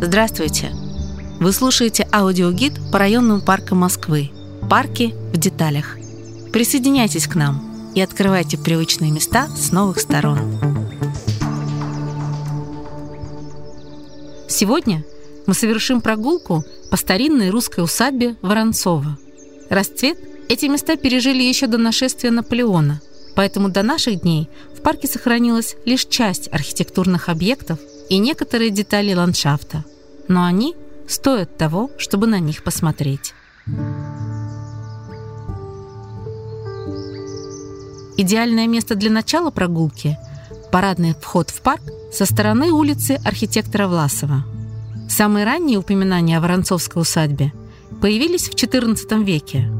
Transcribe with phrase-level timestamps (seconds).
[0.00, 0.72] Здравствуйте!
[1.40, 4.30] Вы слушаете аудиогид по районным паркам Москвы.
[4.68, 5.96] Парки в деталях.
[6.52, 10.38] Присоединяйтесь к нам и открывайте привычные места с новых сторон.
[14.48, 15.04] Сегодня
[15.46, 19.16] мы совершим прогулку по старинной русской усадьбе Воронцова.
[19.70, 20.18] Расцвет
[20.48, 23.00] эти места пережили еще до нашествия Наполеона,
[23.38, 27.78] поэтому до наших дней в парке сохранилась лишь часть архитектурных объектов
[28.10, 29.84] и некоторые детали ландшафта–
[30.28, 30.76] но они
[31.08, 33.34] стоят того, чтобы на них посмотреть.
[38.16, 40.18] Идеальное место для начала прогулки–
[40.72, 41.82] парадный вход в парк
[42.12, 44.44] со стороны улицы архитектора Власова.
[45.08, 47.52] Самые ранние упоминания о Воронцовской усадьбе
[48.02, 49.70] появились в XIV веке.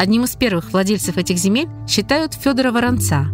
[0.00, 3.26] Одним из первых владельцев этих земель считают Федора Воронца.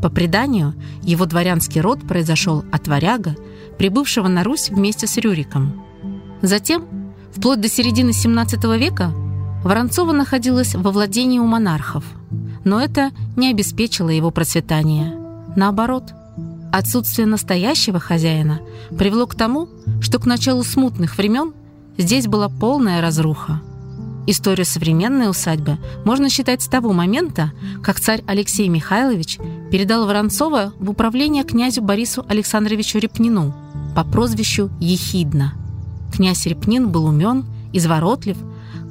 [0.00, 3.34] По преданию, его дворянский род произошел от варяга,
[3.78, 5.84] прибывшего на Русь вместе с Рюриком.
[6.40, 6.84] Затем,
[7.34, 9.12] вплоть до середины XVII века,
[9.64, 12.04] Воронцова находилась во владении у монархов,
[12.62, 15.16] но это не обеспечило его процветание.
[15.56, 16.14] Наоборот,
[16.72, 18.60] отсутствие настоящего хозяина
[18.96, 19.68] привело к тому,
[20.00, 21.54] что к началу смутных времен
[21.96, 23.62] здесь была полная разруха.
[24.30, 29.38] Историю современной усадьбы можно считать с того момента, как царь Алексей Михайлович
[29.72, 33.54] передал Воронцова в управление князю Борису Александровичу Репнину–
[33.98, 35.54] по прозвищу Ехидна.
[36.12, 38.36] Князь Репнин был умен, изворотлив,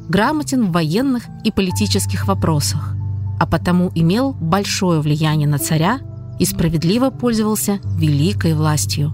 [0.09, 2.93] грамотен в военных и политических вопросах,
[3.39, 6.01] а потому имел большое влияние на царя
[6.39, 9.13] и справедливо пользовался великой властью.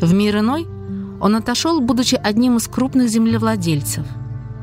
[0.00, 0.66] В мир иной
[1.22, 4.04] он отошел, будучи одним из крупных землевладельцев.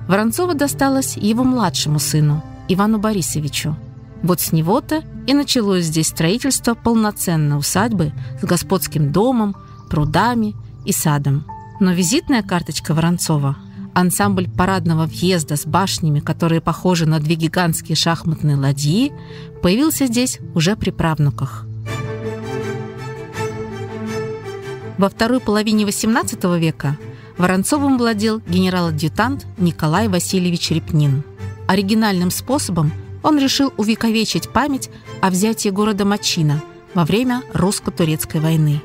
[0.07, 3.75] Воронцова досталось его младшему сыну, Ивану Борисовичу.
[4.23, 9.55] Вот с него-то и началось здесь строительство полноценной усадьбы с господским домом,
[9.89, 11.45] прудами и садом.
[11.79, 13.57] Но визитная карточка Воронцова–
[13.97, 19.11] ансамбль парадного въезда с башнями, которые похожи на две гигантские шахматные ладьи,
[19.63, 21.65] появился здесь уже при правнуках.
[24.99, 26.97] Во второй половине XVIII века
[27.37, 31.23] Воронцовым владел генерал-адъютант Николай Васильевич Репнин.
[31.67, 32.91] Оригинальным способом
[33.23, 34.89] он решил увековечить память
[35.21, 38.81] о взятии города Мачина во время русско-турецкой войны.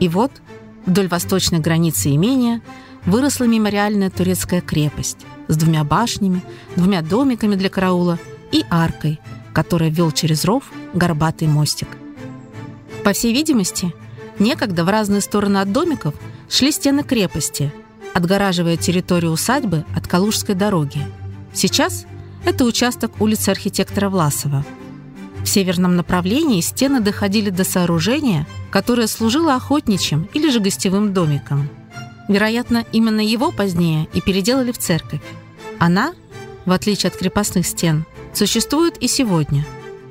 [0.00, 0.30] И вот–
[0.86, 2.62] Вдоль восточной границы имения
[3.04, 6.42] выросла мемориальная турецкая крепость с двумя башнями,
[6.76, 8.18] двумя домиками для караула
[8.52, 9.20] и аркой,
[9.52, 11.88] которая вел через ров горбатый мостик.
[13.02, 13.92] По всей видимости,
[14.38, 16.14] некогда в разные стороны от домиков
[16.48, 17.72] шли стены крепости,
[18.14, 21.00] отгораживая территорию усадьбы от Калужской дороги.
[21.52, 22.06] Сейчас
[22.44, 24.64] это участок улицы архитектора Власова–
[25.46, 31.68] в северном направлении стены доходили до сооружения, которое служило охотничьим или же гостевым домиком.
[32.28, 35.20] Вероятно, именно его позднее и переделали в церковь.
[35.78, 36.14] Она,
[36.64, 38.04] в отличие от крепостных стен,
[38.34, 39.64] существует и сегодня.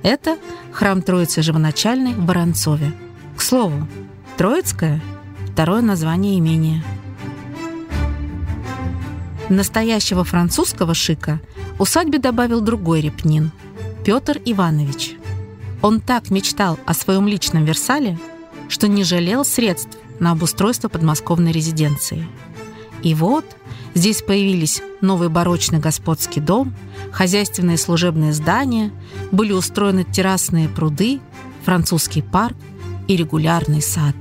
[0.03, 0.37] Это
[0.71, 2.93] храм Троицы Живоначальной в Воронцове.
[3.35, 3.89] К слову,
[4.37, 5.01] Троицкое–
[5.53, 6.83] второе название имения.
[9.49, 11.39] Настоящего французского шика
[11.79, 13.51] усадьбе добавил другой репнин–
[14.05, 15.15] Петр Иванович–
[15.85, 18.17] он так мечтал о своем личном Версале,
[18.69, 22.27] что не жалел средств на обустройство подмосковной резиденции.
[23.03, 23.45] И вот
[23.93, 26.73] здесь появились новый барочный господский дом,
[27.11, 28.91] хозяйственные служебные здания,
[29.31, 31.19] были устроены террасные пруды,
[31.63, 32.57] французский парк
[33.07, 34.15] и регулярный сад.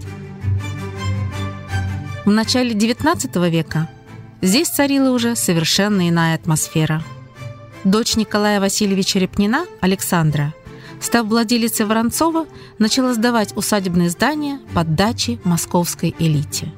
[2.25, 3.89] В начале XIX века
[4.41, 7.03] здесь царила уже совершенно иная атмосфера.
[7.85, 10.55] Дочь Николая Васильевича Репнина, Александра–
[11.05, 12.47] Став владелицей Воронцова,
[12.79, 16.73] начала сдавать усадебные здания под дачи московской элите.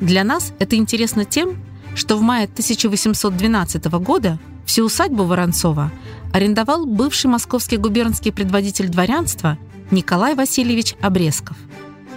[0.00, 1.56] Для нас это интересно тем,
[1.94, 5.90] что в мае 1812 года всю усадьбу Воронцова
[6.30, 9.56] арендовал бывший московский губернский предводитель дворянства
[9.90, 11.56] Николай Васильевич Обрезков.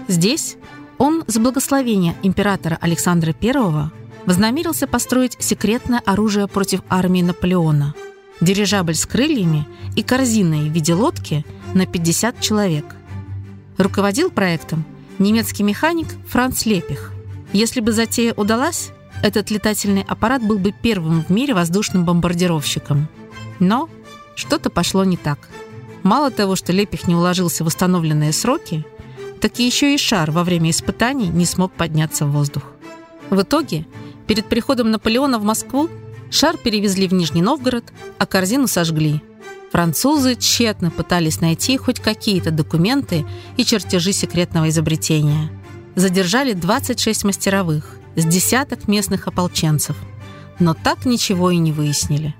[0.07, 0.57] Здесь
[0.97, 3.89] он с благословения императора Александра I
[4.25, 7.93] вознамерился построить секретное оружие против армии Наполеона–
[8.41, 12.85] дирижабль с крыльями и корзиной в виде лодки на 50 человек.
[13.77, 14.85] Руководил проектом
[15.19, 17.11] немецкий механик Франц Лепих.
[17.53, 18.91] Если бы затея удалась,
[19.21, 23.07] этот летательный аппарат был бы первым в мире воздушным бомбардировщиком.
[23.59, 23.89] Но
[24.35, 25.39] что-то пошло не так.
[26.03, 28.85] Мало того, что Лепих не уложился в установленные сроки,
[29.41, 32.63] так еще и шар во время испытаний не смог подняться в воздух.
[33.29, 33.85] В итоге,
[34.27, 35.89] перед приходом Наполеона в Москву
[36.33, 39.21] Шар перевезли в Нижний Новгород, а корзину сожгли.
[39.71, 43.23] Французы тщетно пытались найти хоть какие-то документы
[43.55, 45.51] и чертежи секретного изобретения.
[45.93, 49.95] задержали 26 мастеровых с десяток местных ополченцев,
[50.57, 52.33] но так ничего и не выяснили.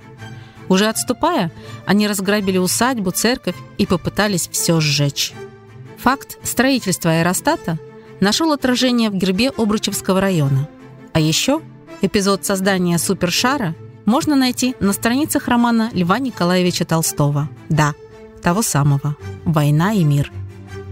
[0.69, 1.51] Уже отступая,
[1.85, 5.33] они разграбили усадьбу, церковь и попытались все сжечь.
[5.97, 7.77] Факт строительства аэростата
[8.19, 10.67] нашел отражение в гербе Обручевского района.
[11.13, 11.61] А еще
[12.01, 13.75] эпизод создания супершара
[14.05, 17.49] можно найти на страницах романа Льва Николаевича Толстого.
[17.69, 17.93] Да,
[18.41, 20.31] того самого «Война и мир».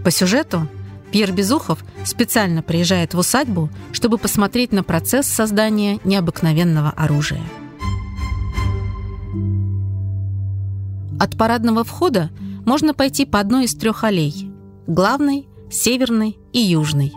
[0.04, 0.66] По сюжету
[1.10, 7.42] Пьер Безухов специально приезжает в усадьбу, чтобы посмотреть на процесс создания необыкновенного оружия.
[11.22, 12.30] От парадного входа
[12.66, 14.50] можно пойти по одной из трех аллей–
[14.88, 17.12] главной, северной и южной.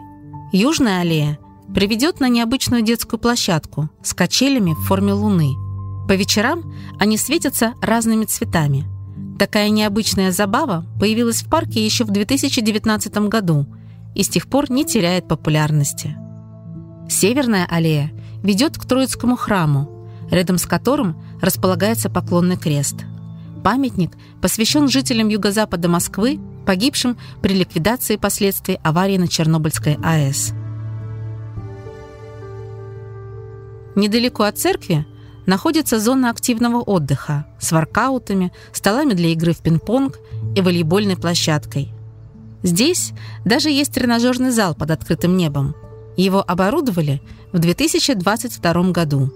[0.52, 1.40] Южная аллея
[1.74, 5.56] приведет на необычную детскую площадку с качелями в форме луны.
[6.08, 8.86] По вечерам они светятся разными цветами.
[9.40, 13.66] Такая необычная забава появилась в парке еще в 2019 году
[14.14, 16.16] и с тех пор не теряет популярности.
[17.10, 18.12] Северная аллея
[18.44, 19.90] ведет к Троицкому храму,
[20.30, 22.98] рядом с которым располагается поклонный крест.
[23.66, 24.12] Памятник
[24.44, 30.54] посвящен жителям юго-запада Москвы, погибшим при ликвидации последствий аварии на Чернобыльской АЭС.
[33.96, 35.08] Недалеко от церкви
[35.48, 40.20] находится зона активного отдыха с воркаутами, столами для игры в пинг-понг
[40.56, 41.92] и волейбольной площадкой.
[42.62, 43.14] Здесь
[43.46, 45.74] даже есть тренажерный зал под открытым небом.
[46.18, 47.20] Его оборудовали
[47.52, 49.34] в 2022 году.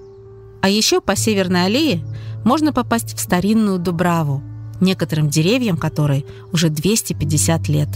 [0.61, 2.03] А еще по Северной аллее
[2.43, 4.41] можно попасть в старинную Дубраву,
[4.81, 7.89] некоторым деревьям которой уже 250 лет.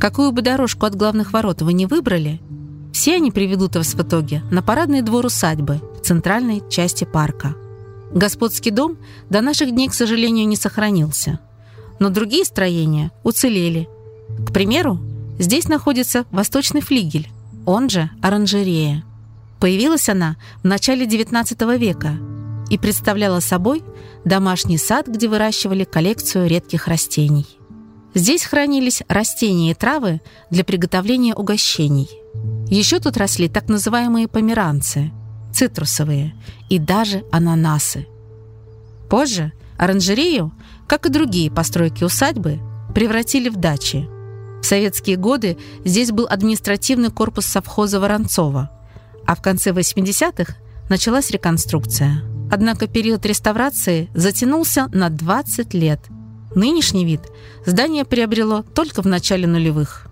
[0.00, 2.40] Какую бы дорожку от главных ворот вы не выбрали,
[2.92, 7.54] все они приведут вас в итоге на парадный двор усадьбы в центральной части парка.
[8.12, 8.96] Господский дом
[9.30, 11.40] до наших дней, к сожалению, не сохранился.
[11.98, 13.88] Но другие строения уцелели
[14.38, 15.00] к примеру,
[15.38, 17.28] здесь находится восточный флигель,
[17.66, 19.04] он же оранжерея.
[19.60, 22.16] Появилась она в начале XIX века
[22.74, 23.84] и представляла собой
[24.24, 27.46] домашний сад, где выращивали коллекцию редких растений.
[28.14, 32.08] Здесь хранились растения и травы для приготовления угощений.
[32.68, 35.12] Еще тут росли так называемые померанцы,
[35.52, 36.34] цитрусовые
[36.68, 38.08] и даже ананасы.
[39.08, 40.52] Позже оранжерею,
[40.88, 42.58] как и другие постройки усадьбы,
[42.94, 44.08] превратили в дачи–
[44.64, 48.70] в советские годы здесь был административный корпус совхоза Воронцова,
[49.26, 50.54] а в конце 80-х
[50.88, 52.22] началась реконструкция.
[52.50, 56.00] Однако период реставрации затянулся на 20 лет.
[56.54, 57.20] Нынешний вид
[57.66, 60.06] здание приобрело только в начале нулевых.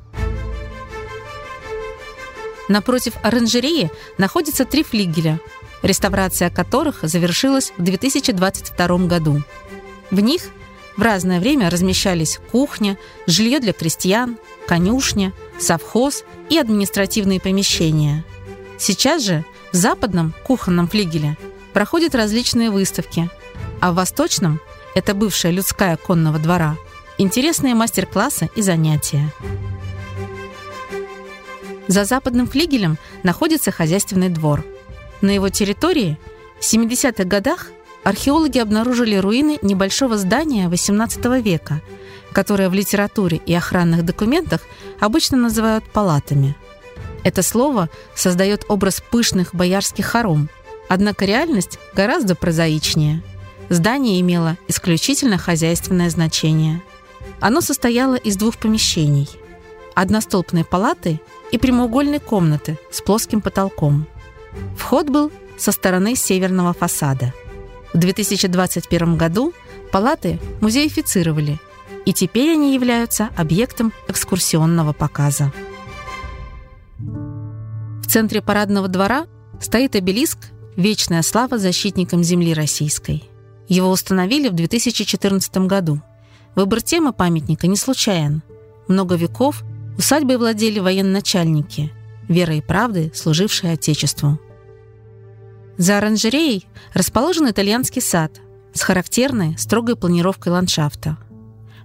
[2.68, 5.40] Напротив оранжереи находится три флигеля,
[5.82, 9.42] реставрация которых завершилась в 2022 году.
[10.10, 10.42] В них–
[10.96, 14.36] в разное время размещались кухня, жилье для крестьян,
[14.66, 18.24] конюшня, совхоз и административные помещения.
[18.78, 21.36] Сейчас же в западном кухонном флигеле
[21.72, 23.30] проходят различные выставки,
[23.80, 24.60] а в восточном–
[24.94, 26.76] это бывшая людская конного двора–
[27.18, 29.32] интересные мастер-классы и занятия.
[31.88, 34.64] За западным флигелем находится хозяйственный двор.
[35.20, 36.18] На его территории
[36.60, 37.70] в 70-х годах
[38.04, 41.80] археологи обнаружили руины небольшого здания XVIII века,
[42.32, 44.62] которое в литературе и охранных документах
[45.00, 46.56] обычно называют палатами.
[47.24, 50.48] Это слово создает образ пышных боярских хором,
[50.88, 53.22] однако реальность гораздо прозаичнее.
[53.68, 56.82] Здание имело исключительно хозяйственное значение.
[57.40, 59.28] Оно состояло из двух помещений–
[59.94, 61.20] одностолбной палаты
[61.50, 64.06] и прямоугольной комнаты с плоским потолком.
[64.76, 67.32] Вход был со стороны северного фасада–
[67.92, 69.52] в 2021 году
[69.90, 71.60] палаты музеифицировали,
[72.06, 75.52] и теперь они являются объектом экскурсионного показа.
[76.98, 79.26] В центре парадного двора
[79.60, 80.38] стоит обелиск
[80.76, 83.24] «Вечная слава защитникам земли российской».
[83.68, 86.00] Его установили в 2014 году.
[86.54, 88.42] Выбор темы памятника не случайен.
[88.88, 89.62] Много веков
[89.96, 91.92] усадьбой владели военачальники,
[92.28, 94.38] верой и правдой служившие Отечеству.
[95.76, 98.40] За оранжереей расположен итальянский сад
[98.74, 101.18] с характерной строгой планировкой ландшафта.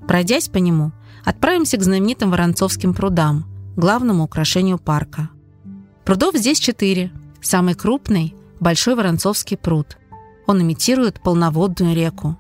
[0.08, 0.92] Пройдясь по нему,
[1.26, 5.30] отправимся к знаменитым Воронцовским прудам, главному украшению парка.
[6.06, 7.12] Прудов здесь четыре.
[7.42, 9.98] Самый крупный– Большой Воронцовский пруд.
[10.48, 12.38] Он имитирует полноводную реку.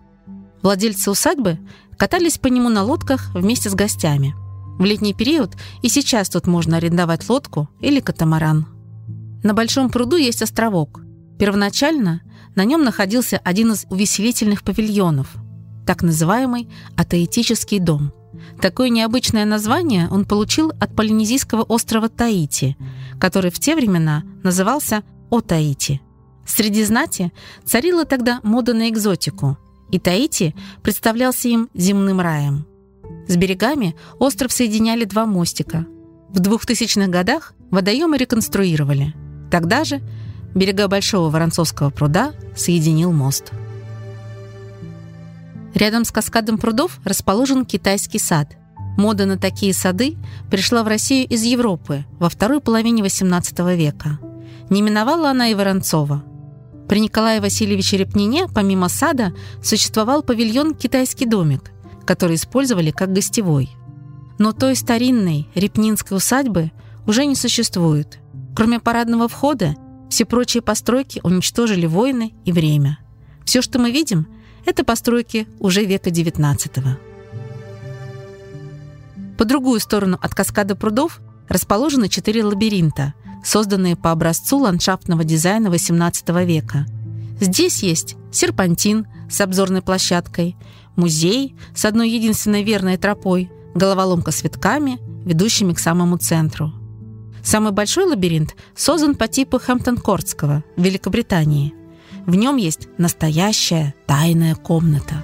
[0.62, 1.60] Владельцы усадьбы
[1.98, 4.36] катались по нему на лодках вместе с гостями.
[4.80, 8.68] В летний период и сейчас тут можно арендовать лодку или катамаран.
[9.44, 11.02] На Большом пруду есть островок–
[11.38, 12.22] Первоначально
[12.56, 15.36] на нем находился один из увеселительных павильонов,
[15.86, 18.12] так называемый атеитический дом,
[18.62, 22.76] Такое необычное название он получил от полинезийского острова Таити,
[23.20, 26.02] который в те времена назывался О-Таити.
[26.48, 27.32] Среди знати
[27.66, 29.58] царила тогда мода на экзотику,
[29.92, 32.66] и Таити представлялся им земным раем.
[33.27, 35.86] С берегами остров соединяли два мостика.
[36.30, 39.13] В 2000-х годах водоемы реконструировали.
[39.51, 40.01] Тогда же
[40.56, 43.51] берега Большого Воронцовского пруда соединил мост.
[45.75, 48.56] Рядом с каскадом прудов расположен китайский сад.
[48.98, 50.18] Мода на такие сады
[50.50, 54.18] пришла в Россию из Европы во второй половине XVIII века.
[54.70, 56.24] Не миновала она и Воронцова.
[56.88, 61.72] При Николае Васильевиче Репнине, помимо сада, существовал павильон «Китайский домик»,
[62.06, 63.70] который использовали как гостевой.
[64.39, 66.72] Но той старинной репнинской усадьбы
[67.06, 68.20] уже не существует.
[68.56, 69.75] Кроме парадного входа,
[70.10, 73.00] все прочие постройки уничтожили войны и время.
[73.44, 74.27] Все, что мы видим,
[74.65, 76.98] это постройки уже века XIX.
[79.38, 83.13] По другую сторону от каскада прудов расположены четыре лабиринта,
[83.48, 86.86] созданные по образцу ландшафтного дизайна XVIII века.
[87.39, 90.58] Здесь есть серпантин с обзорной площадкой,
[90.98, 96.74] музей с одной единственной верной тропой, головоломка с витками, ведущими к самому центру.
[97.42, 101.74] Самый большой лабиринт создан по типу Хэмптон-Кортского в Великобритании.
[102.25, 105.24] В нем есть настоящая тайная комната.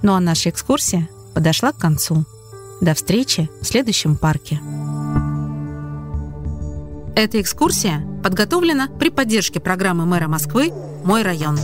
[0.00, 2.24] Ну а наша экскурсия подошла к концу.
[2.80, 4.58] До встречи в следующем парке.
[7.14, 10.72] Эта экскурсия подготовлена при поддержке программы мэра Москвы
[11.04, 11.58] «Мой район».